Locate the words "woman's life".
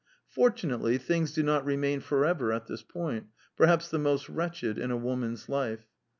4.97-5.85